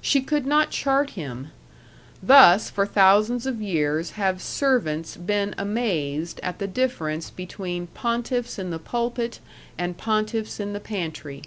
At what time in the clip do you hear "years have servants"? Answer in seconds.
3.62-5.16